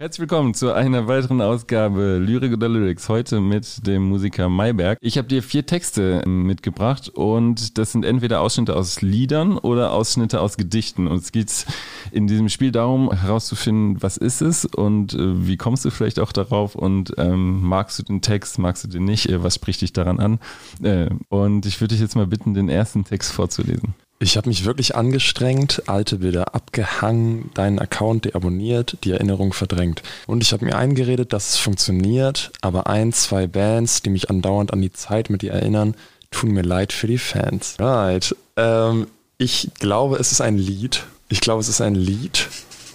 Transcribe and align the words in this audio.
Herzlich 0.00 0.20
willkommen 0.20 0.54
zu 0.54 0.72
einer 0.72 1.08
weiteren 1.08 1.42
Ausgabe 1.42 2.16
Lyrik 2.16 2.54
oder 2.54 2.70
Lyrics. 2.70 3.10
Heute 3.10 3.38
mit 3.38 3.86
dem 3.86 4.08
Musiker 4.08 4.48
Mayberg. 4.48 4.96
Ich 5.02 5.18
habe 5.18 5.28
dir 5.28 5.42
vier 5.42 5.66
Texte 5.66 6.26
mitgebracht 6.26 7.10
und 7.10 7.76
das 7.76 7.92
sind 7.92 8.06
entweder 8.06 8.40
Ausschnitte 8.40 8.74
aus 8.76 9.02
Liedern 9.02 9.58
oder 9.58 9.92
Ausschnitte 9.92 10.40
aus 10.40 10.56
Gedichten. 10.56 11.06
Und 11.06 11.18
es 11.18 11.32
geht 11.32 11.66
in 12.12 12.26
diesem 12.26 12.48
Spiel 12.48 12.72
darum, 12.72 13.12
herauszufinden, 13.12 14.02
was 14.02 14.16
ist 14.16 14.40
es 14.40 14.64
und 14.64 15.12
äh, 15.12 15.46
wie 15.46 15.58
kommst 15.58 15.84
du 15.84 15.90
vielleicht 15.90 16.18
auch 16.18 16.32
darauf 16.32 16.76
und 16.76 17.12
ähm, 17.18 17.60
magst 17.60 17.98
du 17.98 18.02
den 18.02 18.22
Text, 18.22 18.58
magst 18.58 18.84
du 18.84 18.88
den 18.88 19.04
nicht, 19.04 19.28
äh, 19.28 19.42
was 19.42 19.56
spricht 19.56 19.82
dich 19.82 19.92
daran 19.92 20.18
an? 20.18 20.38
Äh, 20.82 21.10
und 21.28 21.66
ich 21.66 21.78
würde 21.78 21.94
dich 21.94 22.00
jetzt 22.00 22.16
mal 22.16 22.26
bitten, 22.26 22.54
den 22.54 22.70
ersten 22.70 23.04
Text 23.04 23.32
vorzulesen. 23.32 23.92
Ich 24.22 24.36
habe 24.36 24.50
mich 24.50 24.66
wirklich 24.66 24.96
angestrengt, 24.96 25.84
alte 25.86 26.18
Bilder 26.18 26.54
abgehangen, 26.54 27.50
deinen 27.54 27.78
Account 27.78 28.26
deabonniert, 28.26 28.98
die 29.02 29.12
Erinnerung 29.12 29.54
verdrängt. 29.54 30.02
Und 30.26 30.42
ich 30.42 30.52
habe 30.52 30.66
mir 30.66 30.76
eingeredet, 30.76 31.32
dass 31.32 31.54
es 31.54 31.56
funktioniert, 31.56 32.52
aber 32.60 32.86
ein, 32.86 33.14
zwei 33.14 33.46
Bands, 33.46 34.02
die 34.02 34.10
mich 34.10 34.28
andauernd 34.28 34.74
an 34.74 34.82
die 34.82 34.92
Zeit 34.92 35.30
mit 35.30 35.40
dir 35.40 35.52
erinnern, 35.52 35.94
tun 36.30 36.50
mir 36.50 36.60
leid 36.60 36.92
für 36.92 37.06
die 37.06 37.16
Fans. 37.16 37.76
Right. 37.78 38.36
Ähm, 38.58 39.06
ich 39.38 39.70
glaube, 39.78 40.16
es 40.16 40.32
ist 40.32 40.42
ein 40.42 40.58
Lied. 40.58 41.04
Ich 41.30 41.40
glaube, 41.40 41.62
es 41.62 41.68
ist 41.68 41.80
ein 41.80 41.94
Lied. 41.94 42.46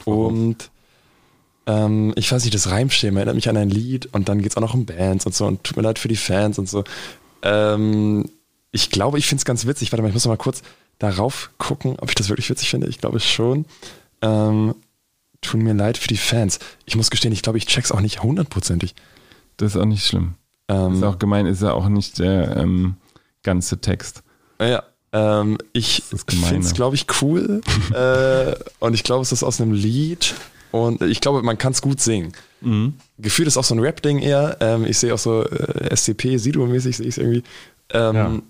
Und 0.06 0.70
ähm, 1.66 2.14
ich 2.18 2.32
weiß 2.32 2.44
nicht, 2.44 2.54
das 2.54 2.70
Reimschema 2.70 3.18
erinnert 3.18 3.36
mich 3.36 3.50
an 3.50 3.58
ein 3.58 3.72
Lied 3.72 4.10
und 4.14 4.30
dann 4.30 4.44
geht 4.44 4.52
es 4.52 4.58
auch 4.58 4.62
noch 4.62 4.76
um 4.76 4.86
Bands 4.86 5.26
und 5.26 5.34
so 5.34 5.48
und 5.48 5.64
tut 5.64 5.76
mir 5.76 5.82
leid 5.82 5.98
für 5.98 6.08
die 6.08 6.18
Fans 6.18 6.60
und 6.60 6.70
so. 6.70 6.84
Ähm, 7.42 8.30
ich 8.72 8.92
glaube, 8.92 9.18
ich 9.18 9.26
finde 9.26 9.40
es 9.40 9.46
ganz 9.46 9.66
witzig. 9.66 9.92
Warte 9.92 10.04
mal, 10.04 10.10
ich 10.10 10.14
muss 10.14 10.26
noch 10.26 10.32
mal 10.32 10.38
kurz 10.38 10.62
darauf 11.00 11.52
gucken, 11.58 11.98
ob 12.00 12.10
ich 12.10 12.16
das 12.16 12.30
wirklich 12.30 12.50
witzig 12.50 12.70
finde. 12.70 12.88
Ich 12.88 13.00
glaube 13.00 13.20
schon. 13.20 13.66
Ähm, 14.22 14.76
tun 15.42 15.62
mir 15.62 15.74
leid 15.74 15.98
für 15.98 16.08
die 16.08 16.18
Fans. 16.18 16.60
Ich 16.86 16.96
muss 16.96 17.12
gestehen, 17.12 17.34
ich 17.34 17.42
glaube, 17.42 17.58
ich 17.58 17.68
check's 17.68 17.92
auch 17.92 18.02
nicht 18.02 18.24
hundertprozentig. 18.24 18.96
Das 19.58 19.76
ist 19.76 19.82
auch 19.82 19.86
nicht 19.86 20.06
schlimm. 20.06 20.36
Ähm, 20.68 20.96
ist 20.96 21.04
auch 21.04 21.20
gemein, 21.20 21.46
ist 21.46 21.62
ja 21.62 21.74
auch 21.74 21.88
nicht 21.88 22.20
der 22.20 22.58
ähm, 22.58 22.96
ganze 23.44 23.80
Text. 23.80 24.24
Ja, 24.60 24.84
ähm, 25.16 25.58
ich 25.72 26.04
finde 26.10 26.60
es, 26.60 26.74
glaube 26.74 26.96
ich, 26.96 27.06
cool. 27.22 27.62
äh, 27.94 28.56
und 28.80 28.94
ich 28.94 29.04
glaube, 29.04 29.22
es 29.22 29.32
ist 29.32 29.44
aus 29.44 29.62
einem 29.62 29.74
Lied. 29.74 30.36
Und 30.72 31.02
ich 31.04 31.22
glaube, 31.22 31.42
man 31.42 31.58
kann 31.58 31.72
es 31.72 31.82
gut 31.82 32.02
singen. 32.02 32.34
Mhm. 32.60 32.96
Gefühlt 33.18 33.48
ist 33.48 33.56
auch 33.56 33.64
so 33.64 33.76
ein 33.76 33.80
Rap-Ding 33.80 34.20
eher. 34.20 34.58
Ähm, 34.60 34.86
ich 34.86 34.98
sehe 34.98 35.14
auch 35.14 35.20
so 35.20 35.44
äh, 35.46 35.96
SCP, 35.96 36.38
Sido-mäßig 36.38 36.98
sehe 36.98 37.06
ich 37.06 37.14
es 37.14 37.18
irgendwie. 37.18 37.44
Ähm, 37.92 38.16
ja. 38.16 38.42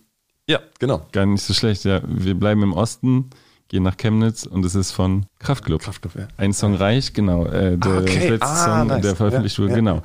Ja, 0.47 0.59
genau. 0.79 1.05
Gar 1.11 1.25
nicht 1.25 1.43
so 1.43 1.53
schlecht, 1.53 1.85
ja. 1.85 2.01
Wir 2.05 2.35
bleiben 2.35 2.61
im 2.61 2.73
Osten, 2.73 3.31
gehen 3.67 3.81
nach 3.81 3.97
Chemnitz 3.97 4.45
und 4.45 4.63
es 4.63 4.75
ist 4.75 4.91
von 4.91 5.25
Kraftklub. 5.39 5.81
Kraftklub, 5.81 6.13
ja. 6.15 6.27
Ein 6.37 6.53
Song 6.53 6.75
reicht, 6.75 7.15
genau. 7.15 7.47
Äh, 7.47 7.79
der 7.79 7.91
ah, 7.91 7.97
okay. 7.97 8.29
letzte 8.29 8.45
ah, 8.45 8.55
Song, 8.79 8.87
nice. 8.87 9.01
der 9.01 9.15
veröffentlicht 9.15 9.57
ja, 9.57 9.63
wurde, 9.63 9.71
ja. 9.71 9.77
genau. 9.77 10.01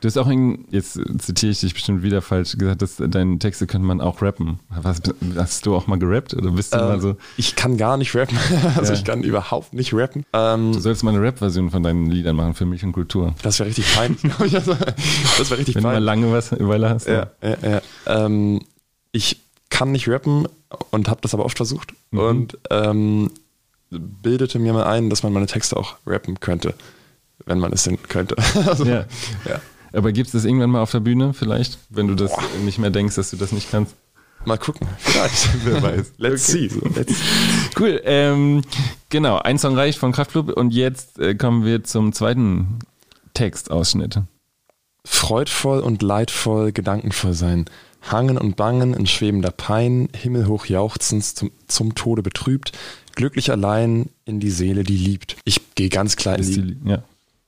Du 0.00 0.06
hast 0.06 0.16
auch, 0.16 0.28
in, 0.28 0.64
jetzt 0.70 1.00
zitiere 1.18 1.50
ich 1.50 1.58
dich 1.58 1.74
bestimmt 1.74 2.04
wieder 2.04 2.22
falsch, 2.22 2.56
gesagt, 2.56 2.82
dass 2.82 2.96
deine 2.98 3.40
Texte 3.40 3.66
könnte 3.66 3.84
man 3.84 4.00
auch 4.00 4.22
rappen. 4.22 4.60
Hast, 4.70 5.12
hast 5.34 5.66
du 5.66 5.74
auch 5.74 5.88
mal 5.88 5.98
gerappt 5.98 6.34
oder 6.34 6.52
bist 6.52 6.72
du 6.72 6.78
ähm, 6.78 6.84
mal 6.84 7.00
so? 7.00 7.16
Ich 7.36 7.56
kann 7.56 7.76
gar 7.76 7.96
nicht 7.96 8.14
rappen. 8.14 8.38
also 8.76 8.92
ich 8.92 9.02
kann 9.02 9.24
überhaupt 9.24 9.74
nicht 9.74 9.92
rappen. 9.92 10.24
Ähm, 10.32 10.72
du 10.72 10.78
sollst 10.78 11.02
mal 11.02 11.12
eine 11.12 11.20
Rap-Version 11.20 11.72
von 11.72 11.82
deinen 11.82 12.06
Liedern 12.06 12.36
machen 12.36 12.54
für 12.54 12.64
mich 12.64 12.84
und 12.84 12.92
Kultur. 12.92 13.34
Das 13.42 13.58
wäre 13.58 13.68
richtig 13.68 13.86
fein. 13.86 14.16
das 14.38 14.50
wäre 14.52 15.58
richtig 15.58 15.74
Wenn 15.74 15.82
fein. 15.82 15.82
Wenn 15.82 15.82
du 15.82 15.82
mal 15.82 15.98
lange 15.98 16.32
was 16.32 16.52
Weile 16.52 16.90
hast. 16.90 17.08
Ja, 17.08 17.32
ja, 17.42 17.56
ja. 17.60 17.82
Ähm, 18.06 18.60
ich 19.10 19.49
kann 19.80 19.92
nicht 19.92 20.08
rappen 20.08 20.46
und 20.90 21.08
habe 21.08 21.22
das 21.22 21.32
aber 21.32 21.46
oft 21.46 21.56
versucht 21.56 21.94
mhm. 22.10 22.18
und 22.18 22.58
ähm, 22.68 23.30
bildete 23.88 24.58
mir 24.58 24.74
mal 24.74 24.84
ein, 24.84 25.08
dass 25.08 25.22
man 25.22 25.32
meine 25.32 25.46
Texte 25.46 25.74
auch 25.74 25.96
rappen 26.06 26.38
könnte, 26.38 26.74
wenn 27.46 27.58
man 27.58 27.72
es 27.72 27.84
denn 27.84 27.96
könnte. 28.02 28.36
also, 28.66 28.84
ja. 28.84 29.06
ja. 29.48 29.58
Aber 29.94 30.12
gibt 30.12 30.26
es 30.26 30.32
das 30.32 30.44
irgendwann 30.44 30.68
mal 30.68 30.82
auf 30.82 30.90
der 30.90 31.00
Bühne 31.00 31.32
vielleicht, 31.32 31.78
wenn 31.88 32.08
du 32.08 32.14
das 32.14 32.30
Boah. 32.30 32.42
nicht 32.62 32.78
mehr 32.78 32.90
denkst, 32.90 33.14
dass 33.14 33.30
du 33.30 33.38
das 33.38 33.52
nicht 33.52 33.70
kannst? 33.70 33.94
Mal 34.44 34.58
gucken, 34.58 34.86
vielleicht. 34.98 35.48
Wer 35.64 35.82
weiß. 35.82 36.12
Let's 36.18 36.50
okay. 36.50 36.68
see. 36.68 36.80
Let's 36.94 37.14
cool. 37.78 38.02
Ähm, 38.04 38.60
genau, 39.08 39.38
ein 39.38 39.56
Song 39.58 39.76
reicht 39.76 39.98
von 39.98 40.12
Kraftklub 40.12 40.50
und 40.50 40.74
jetzt 40.74 41.18
äh, 41.18 41.34
kommen 41.34 41.64
wir 41.64 41.84
zum 41.84 42.12
zweiten 42.12 42.80
Textausschnitt. 43.32 44.20
Freudvoll 45.06 45.80
und 45.80 46.02
leidvoll, 46.02 46.72
gedankenvoll 46.72 47.32
sein. 47.32 47.64
Hangen 48.02 48.38
und 48.38 48.56
Bangen 48.56 48.94
in 48.94 49.06
schwebender 49.06 49.50
Pein, 49.50 50.08
himmelhoch 50.14 50.66
jauchzend 50.66 51.24
zum, 51.24 51.50
zum 51.66 51.94
Tode 51.94 52.22
betrübt, 52.22 52.72
glücklich 53.14 53.50
allein 53.50 54.08
in 54.24 54.40
die 54.40 54.50
Seele, 54.50 54.84
die 54.84 54.96
liebt. 54.96 55.36
Ich 55.44 55.74
gehe 55.74 55.88
ganz 55.88 56.16
klar 56.16 56.38
in 56.38 56.46
die, 56.46 56.88
ja. 56.88 57.02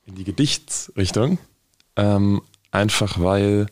in 0.05 0.15
die 0.15 0.23
Gedichtsrichtung, 0.23 1.37
ähm, 1.95 2.41
einfach 2.71 3.19
weil 3.19 3.67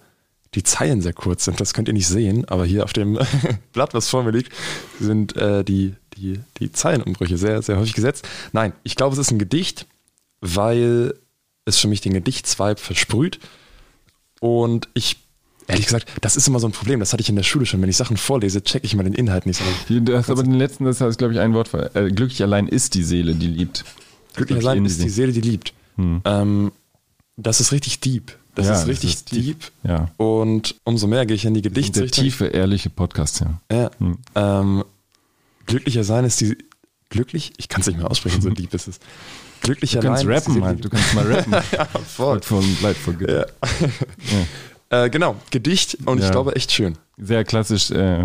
die 0.54 0.64
Zeilen 0.64 1.02
sehr 1.02 1.14
kurz 1.14 1.46
sind. 1.46 1.62
Das 1.62 1.74
könnt 1.74 1.88
ihr 1.88 1.94
nicht 1.94 2.08
sehen, 2.08 2.46
aber 2.46 2.66
hier 2.66 2.84
auf 2.84 2.94
dem 2.94 3.20
Blatt, 3.74 3.94
was 3.94 4.10
vor 4.10 4.24
mir 4.24 4.32
liegt, 4.32 4.52
sind 5.00 5.36
äh, 5.38 5.64
die, 5.64 5.96
die, 6.18 6.40
die 6.60 6.72
Zeilenumbrüche 6.72 7.38
sehr, 7.38 7.62
sehr 7.62 7.78
häufig 7.78 7.94
gesetzt. 7.94 8.28
Nein, 8.52 8.74
ich 8.84 8.96
glaube, 8.96 9.14
es 9.14 9.20
ist 9.20 9.32
ein 9.32 9.40
Gedicht, 9.40 9.86
weil 10.42 11.14
es 11.66 11.78
für 11.78 11.88
mich 11.88 12.02
den 12.02 12.14
Gedichtsvibe 12.14 12.78
versprüht. 12.78 13.40
Und 14.40 14.90
ich 14.94 15.18
Ehrlich 15.72 15.86
gesagt, 15.86 16.12
das 16.22 16.36
ist 16.36 16.48
immer 16.48 16.60
so 16.60 16.68
ein 16.68 16.74
Problem. 16.74 17.00
Das 17.00 17.14
hatte 17.14 17.22
ich 17.22 17.30
in 17.30 17.36
der 17.36 17.44
Schule 17.44 17.66
schon. 17.66 17.82
Wenn 17.82 17.90
ich 17.90 17.98
Sachen 17.98 18.18
vorlese, 18.18 18.62
checke 18.64 18.86
ich 18.86 18.96
mal 18.96 19.04
den 19.04 19.14
Inhalt 19.14 19.46
nicht. 19.46 19.62
Du 19.90 20.18
hast 20.18 20.30
aber 20.30 20.44
den 20.44 20.56
letzten, 20.56 20.86
das 20.86 21.02
heißt, 21.02 21.18
glaube 21.18 21.34
ich, 21.34 21.40
ein 21.40 21.54
Wort. 21.54 21.74
Äh, 21.74 22.12
glücklich 22.12 22.44
allein 22.44 22.68
ist 22.68 22.94
die 22.94 23.04
Seele, 23.04 23.34
die 23.36 23.48
liebt. 23.48 23.86
Glücklich 24.36 24.60
allein 24.60 24.86
ist 24.86 25.02
die 25.02 25.10
Seele, 25.10 25.32
die 25.32 25.42
liebt. 25.42 25.74
Hm. 25.96 26.22
Ähm, 26.26 26.72
das 27.38 27.60
ist 27.62 27.72
richtig 27.72 28.00
deep. 28.02 28.38
Das 28.56 28.68
ja, 28.68 28.74
ist 28.74 28.88
richtig 28.88 29.12
das 29.12 29.22
ist 29.22 29.32
deep. 29.32 29.60
deep. 29.60 29.72
Ja. 29.84 30.12
Und 30.18 30.76
umso 30.84 31.08
mehr 31.08 31.26
gehe 31.26 31.36
ich 31.36 31.46
in 31.46 31.54
die 31.54 31.62
Gedichte. 31.62 32.02
Der 32.02 32.12
tiefe, 32.12 32.48
ehrliche 32.48 32.90
Podcast, 32.90 33.40
ja. 33.42 33.62
ja. 33.72 33.92
Hm. 33.98 34.18
Ähm, 34.36 34.84
glücklicher 35.66 36.04
sein 36.04 36.26
ist 36.26 36.42
die. 36.42 36.58
Glücklich? 37.10 37.52
Ich 37.58 37.68
kann 37.68 37.82
es 37.82 37.88
nicht 37.88 37.98
mehr 37.98 38.10
aussprechen, 38.10 38.42
so 38.42 38.50
deep 38.52 38.74
ist 38.74 38.88
es. 38.88 39.00
Glücklicher 39.62 40.00
du 40.00 40.08
kannst 40.08 40.26
rappen, 40.26 40.60
Mann. 40.60 40.78
Du 40.80 40.90
kannst 40.90 41.14
mal 41.14 41.32
rappen. 41.32 41.54
ja, 41.72 41.86
voll. 41.86 42.42
Von, 42.42 42.64
von, 42.64 43.20
ja. 43.22 43.40
ja. 43.40 43.46
Äh, 44.92 45.10
genau, 45.10 45.38
Gedicht 45.52 45.98
und 46.06 46.20
ja. 46.20 46.26
ich 46.26 46.32
glaube 46.32 46.56
echt 46.56 46.72
schön. 46.72 46.98
Sehr 47.18 47.46
klassisch, 47.46 47.92
äh, 47.92 48.24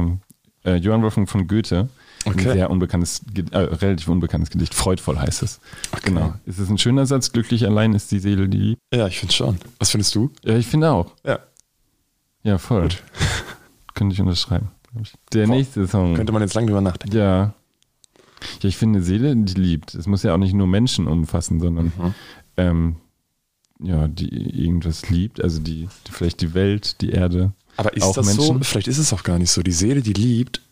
äh, 0.64 0.74
Johann 0.74 1.00
Wolfgang 1.02 1.28
von 1.28 1.46
Goethe. 1.46 1.88
Okay. 2.24 2.48
Ein 2.48 2.54
sehr 2.54 2.70
unbekanntes, 2.70 3.22
äh, 3.52 3.56
relativ 3.56 4.08
unbekanntes 4.08 4.50
Gedicht. 4.50 4.74
Freudvoll 4.74 5.16
heißt 5.16 5.44
es. 5.44 5.60
Okay. 5.92 6.06
Genau. 6.06 6.34
Ist 6.44 6.58
es 6.58 6.68
ein 6.68 6.76
schöner 6.76 7.06
Satz? 7.06 7.30
Glücklich 7.30 7.64
allein 7.64 7.94
ist 7.94 8.10
die 8.10 8.18
Seele, 8.18 8.48
die 8.48 8.58
liebt? 8.58 8.82
Ja, 8.92 9.06
ich 9.06 9.20
finde 9.20 9.32
schon. 9.32 9.58
Was 9.78 9.90
findest 9.90 10.12
du? 10.16 10.32
Ja, 10.44 10.56
ich 10.56 10.66
finde 10.66 10.90
auch. 10.90 11.12
Ja. 11.24 11.38
Ja, 12.42 12.58
voll. 12.58 12.82
Gut. 12.82 13.02
Könnte 13.94 14.14
ich 14.14 14.20
unterschreiben. 14.20 14.70
Der 15.32 15.46
Boah. 15.46 15.54
nächste 15.54 15.86
Song. 15.86 16.14
Könnte 16.14 16.32
man 16.32 16.42
jetzt 16.42 16.54
lange 16.54 16.66
drüber 16.66 16.80
nachdenken. 16.80 17.16
Ja. 17.16 17.54
Ja, 18.60 18.68
ich 18.68 18.76
finde 18.76 19.02
Seele, 19.02 19.36
die 19.36 19.54
liebt. 19.54 19.94
Es 19.94 20.08
muss 20.08 20.24
ja 20.24 20.34
auch 20.34 20.38
nicht 20.38 20.52
nur 20.52 20.66
Menschen 20.66 21.06
umfassen, 21.06 21.60
sondern 21.60 21.86
mhm. 21.86 22.14
ähm, 22.56 22.96
ja, 23.80 24.08
die 24.08 24.28
irgendwas 24.28 25.08
liebt, 25.10 25.42
also 25.42 25.60
die, 25.60 25.88
die 26.06 26.12
vielleicht 26.12 26.40
die 26.40 26.54
Welt, 26.54 27.00
die 27.00 27.10
Erde. 27.10 27.52
Aber 27.76 27.94
ist 27.94 28.16
das 28.16 28.26
Menschen. 28.26 28.58
so? 28.58 28.58
Vielleicht 28.62 28.88
ist 28.88 28.98
es 28.98 29.12
auch 29.12 29.22
gar 29.22 29.38
nicht 29.38 29.50
so. 29.50 29.62
Die 29.62 29.72
Seele, 29.72 30.02
die 30.02 30.14
liebt, 30.14 30.62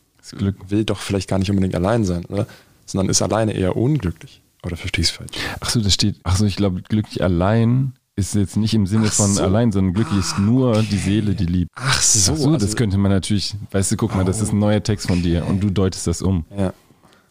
will 0.69 0.85
doch 0.85 1.01
vielleicht 1.01 1.29
gar 1.29 1.39
nicht 1.39 1.51
unbedingt 1.51 1.75
allein 1.75 2.05
sein, 2.05 2.25
oder? 2.27 2.47
Sondern 2.87 3.09
ist 3.09 3.23
alleine 3.23 3.53
eher 3.53 3.77
unglücklich. 3.77 4.43
Oder 4.65 4.77
verstehst 4.77 5.13
du 5.13 5.17
falsch? 5.17 5.37
Ach 5.61 5.69
so, 5.69 5.81
das 5.81 5.93
steht, 5.93 6.17
ach 6.25 6.37
so, 6.37 6.47
ich 6.47 6.57
glaube, 6.57 6.83
glücklich 6.83 7.23
allein 7.23 7.93
ist 8.17 8.35
jetzt 8.35 8.57
nicht 8.57 8.75
im 8.75 8.87
Sinne 8.87 9.07
ach 9.09 9.13
von 9.13 9.33
so. 9.33 9.43
allein, 9.43 9.73
sondern 9.73 9.93
glücklich 9.93 10.21
ist 10.21 10.39
nur 10.39 10.83
die 10.83 10.97
Seele, 10.97 11.35
die 11.35 11.47
liebt. 11.47 11.71
Ach 11.75 12.01
so. 12.01 12.33
Ach 12.33 12.37
so 12.39 12.45
also 12.53 12.57
das 12.57 12.77
könnte 12.77 12.97
man 12.97 13.11
natürlich, 13.11 13.55
weißt 13.73 13.93
du, 13.93 13.97
guck 13.97 14.13
oh. 14.13 14.17
mal, 14.17 14.25
das 14.25 14.41
ist 14.41 14.53
ein 14.53 14.59
neuer 14.59 14.83
Text 14.83 15.09
von 15.09 15.23
dir 15.23 15.47
und 15.47 15.63
du 15.63 15.71
deutest 15.71 16.07
das 16.07 16.23
um. 16.23 16.45
Ja. 16.57 16.73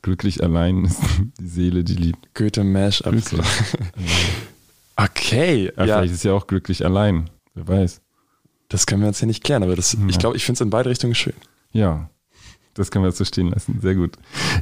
Glücklich 0.01 0.43
allein 0.43 0.85
ist 0.85 0.99
die 1.39 1.47
Seele, 1.47 1.83
die 1.83 1.95
liebt. 1.95 2.33
Goethe 2.35 2.63
Mash-up. 2.63 3.15
Okay. 4.95 5.71
Ja, 5.77 5.85
ja, 5.85 5.97
Vielleicht 5.97 6.13
ist 6.13 6.23
ja 6.23 6.33
auch 6.33 6.47
glücklich 6.47 6.85
allein. 6.85 7.29
Wer 7.53 7.67
weiß. 7.67 8.01
Das 8.69 8.85
können 8.85 9.01
wir 9.01 9.07
jetzt 9.07 9.19
hier 9.19 9.27
nicht 9.27 9.43
klären, 9.43 9.63
aber 9.63 9.75
das, 9.75 9.93
ja. 9.93 9.99
ich 10.07 10.17
glaube, 10.17 10.35
ich 10.35 10.45
finde 10.45 10.57
es 10.57 10.61
in 10.61 10.69
beide 10.69 10.89
Richtungen 10.89 11.15
schön. 11.15 11.33
Ja, 11.71 12.09
das 12.73 12.89
können 12.89 13.03
wir 13.03 13.09
jetzt 13.09 13.17
so 13.17 13.25
stehen 13.25 13.49
lassen. 13.49 13.79
Sehr 13.81 13.95
gut. 13.95 14.17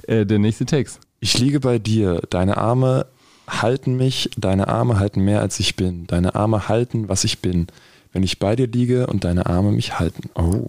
Äh, 0.07 0.25
der 0.25 0.39
nächste 0.39 0.65
Text. 0.65 0.99
Ich 1.19 1.37
liege 1.37 1.59
bei 1.59 1.79
dir, 1.79 2.21
deine 2.29 2.57
Arme 2.57 3.05
halten 3.47 3.95
mich, 3.95 4.29
deine 4.37 4.67
Arme 4.67 4.99
halten 4.99 5.21
mehr 5.21 5.41
als 5.41 5.59
ich 5.59 5.75
bin. 5.75 6.07
Deine 6.07 6.35
Arme 6.35 6.67
halten, 6.67 7.09
was 7.09 7.23
ich 7.23 7.39
bin. 7.39 7.67
Wenn 8.11 8.23
ich 8.23 8.39
bei 8.39 8.55
dir 8.55 8.67
liege 8.67 9.07
und 9.07 9.23
deine 9.23 9.45
Arme 9.45 9.71
mich 9.71 9.99
halten. 9.99 10.29
Oh. 10.35 10.67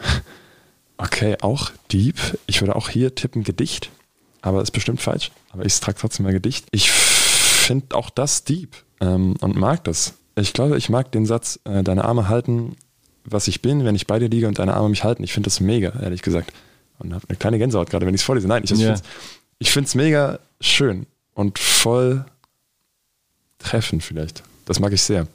Okay, 0.98 1.36
auch 1.42 1.72
Deep. 1.92 2.16
Ich 2.46 2.62
würde 2.62 2.74
auch 2.74 2.88
hier 2.88 3.14
tippen 3.14 3.44
Gedicht, 3.44 3.90
aber 4.40 4.62
ist 4.62 4.70
bestimmt 4.70 5.02
falsch. 5.02 5.30
Aber 5.50 5.66
ich 5.66 5.78
trage 5.78 5.98
trotzdem 5.98 6.24
mal 6.24 6.32
Gedicht. 6.32 6.66
Ich 6.70 6.90
finde 7.66 7.96
auch 7.96 8.10
das 8.10 8.44
Deep 8.44 8.76
ähm, 9.00 9.34
und 9.40 9.56
mag 9.56 9.84
das. 9.84 10.14
Ich 10.36 10.52
glaube, 10.52 10.76
ich 10.76 10.88
mag 10.88 11.12
den 11.12 11.26
Satz, 11.26 11.60
äh, 11.64 11.82
deine 11.82 12.04
Arme 12.04 12.28
halten, 12.28 12.76
was 13.24 13.48
ich 13.48 13.62
bin, 13.62 13.84
wenn 13.84 13.94
ich 13.94 14.06
bei 14.06 14.18
dir 14.18 14.28
liege 14.28 14.48
und 14.48 14.58
deine 14.58 14.74
Arme 14.74 14.90
mich 14.90 15.04
halten. 15.04 15.24
Ich 15.24 15.32
finde 15.32 15.46
das 15.46 15.60
mega, 15.60 15.92
ehrlich 16.00 16.22
gesagt. 16.22 16.52
Und 16.98 17.14
habe 17.14 17.24
eine 17.28 17.36
kleine 17.36 17.58
Gänsehaut 17.58 17.90
gerade, 17.90 18.06
wenn 18.06 18.14
ich 18.14 18.20
es 18.20 18.24
vorlese. 18.24 18.48
Nein, 18.48 18.62
ich, 18.64 18.70
yeah. 18.72 18.96
finde 19.62 19.86
es 19.86 19.94
mega 19.94 20.38
schön 20.60 21.06
und 21.34 21.58
voll 21.58 22.24
treffen 23.58 24.00
vielleicht. 24.00 24.42
Das 24.64 24.80
mag 24.80 24.92
ich 24.92 25.02
sehr. 25.02 25.26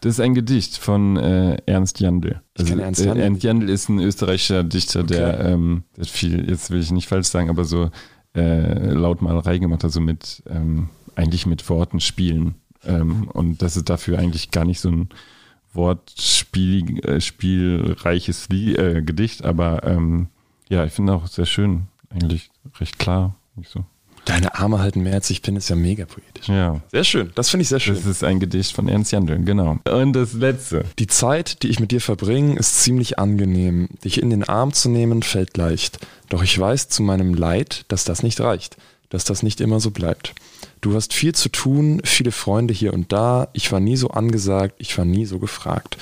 Das 0.00 0.14
ist 0.14 0.20
ein 0.20 0.34
Gedicht 0.34 0.76
von 0.76 1.16
äh, 1.16 1.56
Ernst 1.66 2.00
Jandl. 2.00 2.40
Ich 2.58 2.66
kenn 2.66 2.78
Ernst 2.78 3.02
Jandl. 3.04 3.20
Äh, 3.20 3.24
Ernst 3.24 3.42
Jandl 3.42 3.70
ist 3.70 3.88
ein 3.88 4.00
österreichischer 4.00 4.62
Dichter, 4.62 5.02
der, 5.02 5.34
Okay. 5.34 5.52
ähm, 5.52 5.84
der 5.96 6.04
viel, 6.04 6.50
jetzt 6.50 6.70
will 6.70 6.80
ich 6.80 6.90
nicht 6.90 7.08
falsch 7.08 7.28
sagen, 7.28 7.48
aber 7.48 7.64
so 7.64 7.90
äh, 8.34 8.90
Lautmalerei 8.90 9.58
gemacht 9.58 9.84
hat, 9.84 9.92
so 9.92 10.00
mit 10.00 10.42
ähm, 10.48 10.88
eigentlich 11.16 11.46
mit 11.46 11.68
Worten 11.68 12.00
spielen. 12.00 12.54
Ähm, 12.84 13.28
und 13.32 13.62
das 13.62 13.76
ist 13.76 13.88
dafür 13.88 14.18
eigentlich 14.18 14.50
gar 14.50 14.64
nicht 14.64 14.80
so 14.80 14.90
ein 14.90 15.08
Wortspiel, 15.72 17.04
äh, 17.04 17.20
spielreiches 17.20 18.48
äh, 18.50 19.02
Gedicht, 19.02 19.44
aber 19.44 19.84
ähm, 19.84 20.28
ja, 20.68 20.84
ich 20.84 20.92
finde 20.92 21.14
auch 21.14 21.26
sehr 21.26 21.46
schön, 21.46 21.84
eigentlich 22.10 22.50
recht 22.80 22.98
klar. 22.98 23.34
Nicht 23.56 23.70
so. 23.70 23.84
Deine 24.24 24.54
Arme 24.54 24.78
halten 24.78 25.02
mehr 25.02 25.14
als 25.14 25.28
ich 25.28 25.42
bin, 25.42 25.54
ist 25.54 25.68
ja 25.68 25.76
mega 25.76 26.06
poetisch. 26.06 26.48
Ja, 26.48 26.80
Sehr 26.90 27.04
schön, 27.04 27.30
das 27.34 27.50
finde 27.50 27.62
ich 27.62 27.68
sehr 27.68 27.80
schön. 27.80 27.94
das 27.94 28.06
ist 28.06 28.24
ein 28.24 28.40
Gedicht 28.40 28.74
von 28.74 28.88
Ernst 28.88 29.12
Jandl, 29.12 29.38
genau. 29.44 29.78
Und 29.86 30.14
das 30.14 30.32
letzte. 30.32 30.86
Die 30.98 31.06
Zeit, 31.06 31.62
die 31.62 31.68
ich 31.68 31.78
mit 31.78 31.90
dir 31.90 32.00
verbringe, 32.00 32.58
ist 32.58 32.82
ziemlich 32.82 33.18
angenehm. 33.18 33.88
Dich 34.02 34.22
in 34.22 34.30
den 34.30 34.44
Arm 34.44 34.72
zu 34.72 34.88
nehmen, 34.88 35.22
fällt 35.22 35.56
leicht. 35.58 35.98
Doch 36.30 36.42
ich 36.42 36.58
weiß 36.58 36.88
zu 36.88 37.02
meinem 37.02 37.34
Leid, 37.34 37.84
dass 37.88 38.04
das 38.04 38.22
nicht 38.22 38.40
reicht, 38.40 38.78
dass 39.14 39.22
das 39.22 39.44
nicht 39.44 39.60
immer 39.60 39.78
so 39.78 39.92
bleibt. 39.92 40.34
Du 40.80 40.94
hast 40.94 41.14
viel 41.14 41.36
zu 41.36 41.48
tun, 41.48 42.00
viele 42.04 42.32
Freunde 42.32 42.74
hier 42.74 42.92
und 42.92 43.12
da. 43.12 43.46
Ich 43.52 43.70
war 43.70 43.78
nie 43.78 43.96
so 43.96 44.08
angesagt, 44.08 44.74
ich 44.78 44.98
war 44.98 45.04
nie 45.04 45.24
so 45.24 45.38
gefragt. 45.38 45.96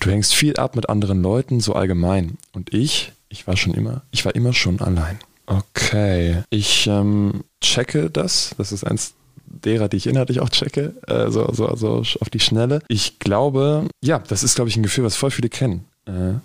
Du 0.00 0.10
hängst 0.10 0.34
viel 0.34 0.56
ab 0.56 0.74
mit 0.74 0.88
anderen 0.88 1.20
Leuten, 1.20 1.60
so 1.60 1.74
allgemein. 1.74 2.38
Und 2.52 2.72
ich, 2.72 3.12
ich 3.28 3.46
war 3.46 3.58
schon 3.58 3.74
immer, 3.74 4.00
ich 4.12 4.24
war 4.24 4.34
immer 4.34 4.54
schon 4.54 4.80
allein. 4.80 5.18
Okay, 5.44 6.42
ich 6.48 6.86
ähm, 6.86 7.44
checke 7.60 8.08
das. 8.08 8.54
Das 8.56 8.72
ist 8.72 8.82
eins 8.82 9.12
derer, 9.44 9.90
die 9.90 9.98
ich 9.98 10.06
inhaltlich 10.06 10.40
auch 10.40 10.48
checke, 10.48 10.94
äh, 11.06 11.30
so, 11.30 11.52
so, 11.52 11.76
so 11.76 11.98
auf 12.20 12.30
die 12.30 12.40
Schnelle. 12.40 12.80
Ich 12.88 13.18
glaube, 13.18 13.88
ja, 14.02 14.20
das 14.20 14.42
ist, 14.42 14.54
glaube 14.54 14.70
ich, 14.70 14.76
ein 14.76 14.82
Gefühl, 14.82 15.04
was 15.04 15.16
voll 15.16 15.30
viele 15.30 15.50
kennen. 15.50 15.84
Äh, 16.06 16.38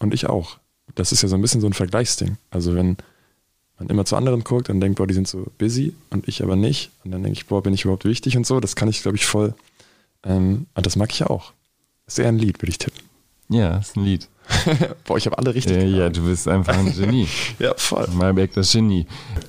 und 0.00 0.14
ich 0.14 0.26
auch. 0.26 0.58
Das 0.96 1.12
ist 1.12 1.22
ja 1.22 1.28
so 1.28 1.36
ein 1.36 1.42
bisschen 1.42 1.60
so 1.60 1.68
ein 1.68 1.74
Vergleichsding. 1.74 2.38
Also 2.50 2.74
wenn 2.74 2.96
man 3.80 3.88
immer 3.88 4.04
zu 4.04 4.14
anderen 4.14 4.44
guckt 4.44 4.70
und 4.70 4.80
denkt, 4.80 4.98
boah, 4.98 5.06
die 5.06 5.14
sind 5.14 5.26
so 5.26 5.46
busy 5.58 5.94
und 6.10 6.28
ich 6.28 6.42
aber 6.42 6.54
nicht. 6.54 6.90
Und 7.04 7.10
dann 7.10 7.22
denke 7.22 7.38
ich, 7.38 7.46
boah, 7.46 7.62
bin 7.62 7.74
ich 7.74 7.84
überhaupt 7.84 8.04
wichtig 8.04 8.36
und 8.36 8.46
so. 8.46 8.60
Das 8.60 8.76
kann 8.76 8.88
ich, 8.88 9.02
glaube 9.02 9.16
ich, 9.16 9.26
voll. 9.26 9.54
Ähm, 10.22 10.66
und 10.74 10.86
das 10.86 10.96
mag 10.96 11.10
ich 11.10 11.20
ja 11.20 11.28
auch. 11.28 11.52
ist 12.06 12.18
eher 12.18 12.28
ein 12.28 12.38
Lied, 12.38 12.60
würde 12.62 12.70
ich 12.70 12.78
tippen. 12.78 13.00
Ja, 13.48 13.78
ist 13.78 13.96
ein 13.96 14.04
Lied. 14.04 14.28
boah, 15.04 15.16
ich 15.16 15.26
habe 15.26 15.38
alle 15.38 15.54
richtig. 15.54 15.76
Äh, 15.76 15.88
ja, 15.88 16.10
du 16.10 16.24
bist 16.24 16.46
einfach 16.46 16.76
ein 16.76 16.92
Genie. 16.94 17.26
ja, 17.58 17.72
voll. 17.76 18.06
Malbeck, 18.14 18.52
das 18.52 18.70
Genie. 18.72 19.06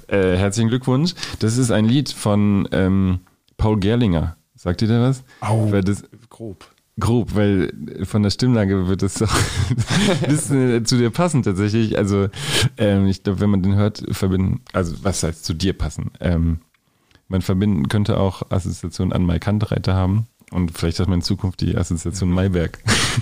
Äh, 0.07 0.37
herzlichen 0.37 0.69
Glückwunsch. 0.69 1.13
Das 1.39 1.57
ist 1.57 1.69
ein 1.69 1.85
Lied 1.85 2.09
von 2.09 2.67
ähm, 2.71 3.19
Paul 3.57 3.79
Gerlinger. 3.79 4.37
Sagt 4.55 4.81
ihr 4.81 4.87
da 4.87 5.01
was? 5.01 5.23
Au, 5.41 5.69
das, 5.81 6.03
grob. 6.29 6.65
Grob, 7.01 7.35
weil 7.35 7.73
von 8.03 8.23
der 8.23 8.29
Stimmlage 8.29 8.87
wird 8.87 9.01
das 9.01 9.21
auch 9.21 9.27
ein 10.23 10.29
bisschen 10.29 10.85
zu 10.85 10.97
dir 10.97 11.09
passen 11.09 11.43
tatsächlich. 11.43 11.97
Also 11.97 12.29
ähm, 12.77 13.07
ich 13.07 13.23
glaube, 13.23 13.41
wenn 13.41 13.49
man 13.49 13.61
den 13.61 13.75
hört, 13.75 14.03
verbinden, 14.11 14.61
also 14.71 14.95
was 15.03 15.23
heißt 15.23 15.43
zu 15.43 15.53
dir 15.53 15.73
passen? 15.73 16.11
Ähm, 16.21 16.59
man 17.27 17.41
verbinden 17.41 17.89
könnte 17.89 18.17
auch 18.17 18.43
Assoziation 18.49 19.11
an 19.11 19.27
Kantreiter 19.39 19.93
haben. 19.93 20.27
Und 20.51 20.77
vielleicht 20.77 20.99
hat 20.99 21.07
man 21.07 21.19
in 21.19 21.23
Zukunft 21.23 21.61
die 21.61 21.77
Assoziation 21.77 22.29
Maiberg. 22.29 22.79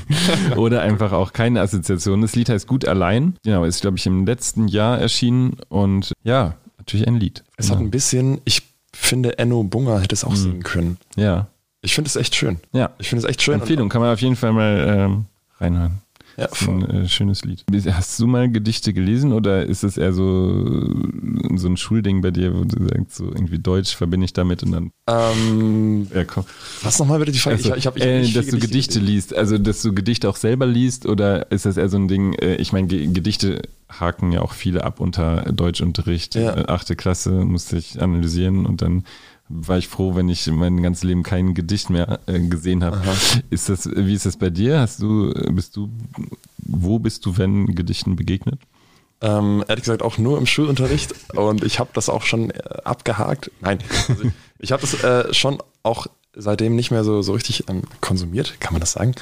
Oder 0.57 0.81
einfach 0.81 1.11
auch 1.11 1.31
keine 1.31 1.61
Assoziation. 1.61 2.21
Das 2.21 2.35
Lied 2.35 2.49
heißt 2.49 2.67
Gut 2.67 2.85
allein. 2.85 3.35
Genau, 3.43 3.65
ist, 3.65 3.81
glaube 3.81 3.97
ich, 3.97 4.05
im 4.07 4.25
letzten 4.25 4.67
Jahr 4.67 4.97
erschienen. 4.97 5.57
Und 5.69 6.13
ja, 6.23 6.55
natürlich 6.79 7.07
ein 7.07 7.15
Lied. 7.15 7.43
Es 7.57 7.69
hat 7.69 7.77
genau. 7.77 7.87
ein 7.87 7.91
bisschen, 7.91 8.41
ich 8.45 8.63
finde, 8.93 9.37
Enno 9.37 9.63
Bunger 9.63 10.01
hätte 10.01 10.15
es 10.15 10.23
auch 10.23 10.31
Mhm. 10.31 10.35
singen 10.35 10.63
können. 10.63 10.97
Ja, 11.15 11.47
Ich 11.81 11.93
finde 11.95 12.07
es 12.09 12.15
echt 12.15 12.35
schön. 12.35 12.57
ja. 12.73 12.91
Ich 12.99 13.07
finde 13.09 13.23
es 13.25 13.29
echt 13.29 13.41
schön. 13.41 13.55
Empfehlung, 13.55 13.89
kann 13.89 14.01
man 14.01 14.11
auf 14.13 14.21
jeden 14.21 14.35
Fall 14.35 14.51
mal 14.53 14.85
ähm, 14.87 15.25
reinhören. 15.59 15.99
Ja, 16.37 16.47
ein 16.69 16.89
äh, 16.89 17.09
schönes 17.09 17.43
Lied. 17.43 17.65
Hast 17.91 18.17
du 18.17 18.25
mal 18.25 18.49
Gedichte 18.49 18.93
gelesen 18.93 19.33
oder 19.33 19.65
ist 19.65 19.83
es 19.83 19.97
eher 19.97 20.13
so, 20.13 20.87
so 21.55 21.67
ein 21.67 21.75
Schulding 21.75 22.21
bei 22.21 22.31
dir, 22.31 22.55
wo 22.57 22.63
du 22.63 22.81
sagst, 22.87 23.15
so 23.17 23.25
irgendwie 23.25 23.59
Deutsch 23.59 23.93
verbinde 23.93 24.23
ich 24.23 24.31
damit 24.31 24.63
und 24.63 24.71
dann, 24.71 24.91
Ähm, 25.09 26.07
ja 26.15 26.23
komm. 26.23 26.45
was 26.81 26.97
nochmal 26.99 27.19
bitte 27.19 27.33
die 27.33 27.39
Frage? 27.39 27.57
Also, 27.57 27.71
ich, 27.71 27.77
ich 27.79 27.87
hab, 27.87 27.97
ich 27.97 28.03
äh, 28.03 28.21
dass 28.31 28.45
viel 28.45 28.53
du 28.53 28.59
Gedichte 28.59 28.99
liest, 28.99 29.35
also 29.35 29.57
dass 29.57 29.81
du 29.81 29.93
Gedichte 29.93 30.29
auch 30.29 30.37
selber 30.37 30.65
liest 30.65 31.05
oder 31.07 31.51
ist 31.51 31.65
das 31.65 31.75
eher 31.75 31.89
so 31.89 31.97
ein 31.97 32.07
Ding, 32.07 32.31
äh, 32.33 32.55
ich 32.55 32.71
meine, 32.71 32.87
Ge- 32.87 33.07
Gedichte 33.07 33.61
haken 33.89 34.31
ja 34.31 34.39
auch 34.41 34.53
viele 34.53 34.85
ab 34.85 35.01
unter 35.01 35.41
Deutschunterricht. 35.51 36.35
Ja. 36.35 36.55
Äh, 36.55 36.65
Achte 36.67 36.95
Klasse 36.95 37.31
musste 37.31 37.77
ich 37.77 38.01
analysieren 38.01 38.65
und 38.65 38.81
dann 38.81 39.03
war 39.49 39.79
ich 39.79 39.87
froh, 39.87 40.15
wenn 40.15 40.29
ich 40.29 40.47
mein 40.47 40.81
ganzes 40.81 41.03
Leben 41.03 41.23
kein 41.23 41.55
Gedicht 41.55 41.89
mehr 41.89 42.19
äh, 42.27 42.39
gesehen 42.39 42.83
habe. 42.83 43.01
Ist 43.49 43.67
das, 43.67 43.89
wie 43.93 44.13
ist 44.13 44.25
das 44.25 44.37
bei 44.37 44.51
dir? 44.51 44.79
Hast 44.79 45.01
du, 45.01 45.33
bist 45.51 45.75
du, 45.75 45.89
wo 46.59 46.99
bist 46.99 47.25
du, 47.25 47.37
wenn 47.37 47.73
Gedichten 47.75 48.15
begegnet? 48.15 48.59
Ähm, 49.21 49.65
ehrlich 49.67 49.83
gesagt 49.83 50.03
auch 50.03 50.17
nur 50.17 50.37
im 50.37 50.45
Schulunterricht 50.45 51.13
und 51.35 51.63
ich 51.63 51.79
habe 51.79 51.89
das 51.93 52.07
auch 52.07 52.23
schon 52.23 52.51
äh, 52.51 52.59
abgehakt. 52.85 53.51
Nein, 53.59 53.79
also 54.07 54.23
ich 54.59 54.71
habe 54.71 54.81
das 54.81 55.03
äh, 55.03 55.33
schon 55.33 55.61
auch 55.83 56.07
seitdem 56.33 56.75
nicht 56.75 56.91
mehr 56.91 57.03
so, 57.03 57.21
so 57.21 57.33
richtig 57.33 57.67
ähm, 57.69 57.81
konsumiert, 57.99 58.61
kann 58.61 58.73
man 58.73 58.79
das 58.79 58.93
sagen. 58.93 59.15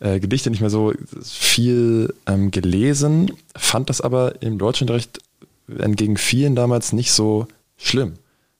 Äh, 0.00 0.18
Gedichte 0.18 0.50
nicht 0.50 0.60
mehr 0.60 0.70
so 0.70 0.94
viel 1.22 2.12
ähm, 2.26 2.50
gelesen, 2.50 3.30
fand 3.54 3.88
das 3.88 4.00
aber 4.00 4.42
im 4.42 4.58
Deutschunterricht 4.58 5.20
entgegen 5.68 6.16
vielen 6.16 6.56
damals 6.56 6.92
nicht 6.92 7.12
so 7.12 7.46
schlimm 7.76 8.14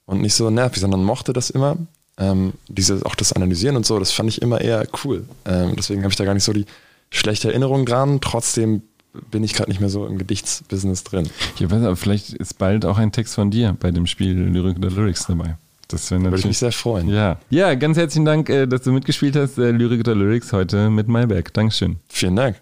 und 0.07 0.21
nicht 0.21 0.35
so 0.35 0.51
nervig, 0.51 0.81
sondern 0.81 1.05
mochte 1.05 1.33
das 1.33 1.51
immer. 1.51 1.77
Ähm, 2.19 2.55
diese, 2.69 3.05
auch 3.05 3.15
das 3.15 3.35
Analysieren 3.35 3.77
und 3.77 3.85
so, 3.85 3.99
das 3.99 4.13
fand 4.13 4.31
ich 4.31 4.41
immer 4.41 4.61
eher 4.61 4.87
cool. 5.05 5.25
Ähm, 5.45 5.75
deswegen 5.77 6.03
habe 6.03 6.11
ich 6.13 6.17
da 6.17 6.25
gar 6.25 6.33
nicht 6.33 6.45
so 6.45 6.53
die 6.53 6.65
schlechte 7.11 7.49
Erinnerung 7.49 7.85
dran. 7.85 8.21
Trotzdem 8.23 8.83
bin 9.31 9.45
ich 9.45 9.55
gerade 9.55 9.71
nicht 9.71 9.81
mehr 9.81 9.91
so 9.91 10.07
im 10.07 10.19
Gedichtsbusiness 10.19 11.05
drin. 11.05 11.29
Ich 11.59 11.63
weiß 11.63 11.83
aber, 11.83 11.97
vielleicht 11.97 12.33
ist 12.33 12.59
bald 12.59 12.85
auch 12.85 12.99
ein 12.99 13.13
Text 13.13 13.35
von 13.35 13.51
dir 13.51 13.77
bei 13.79 13.91
dem 13.91 14.07
Spiel 14.07 14.33
Lyrik 14.33 14.79
oder 14.79 14.91
Lyrics 14.91 15.27
dabei. 15.27 15.57
Das 15.89 16.11
wäre 16.11 16.23
Würde 16.23 16.39
ich 16.39 16.45
mich 16.45 16.59
sehr 16.59 16.73
freuen. 16.73 17.09
Ja. 17.09 17.39
ja, 17.49 17.75
ganz 17.75 17.97
herzlichen 17.97 18.25
Dank, 18.25 18.49
äh, 18.49 18.67
dass 18.67 18.83
du 18.83 18.93
mitgespielt 18.93 19.37
hast. 19.37 19.59
äh, 19.59 19.71
Lyrik 19.71 20.01
oder 20.01 20.15
Lyrics 20.15 20.53
heute 20.53 20.91
mit 20.91 21.07
Malberg. 21.07 21.53
Dankeschön. 21.53 21.97
Vielen 22.09 22.35
Dank. 22.35 22.55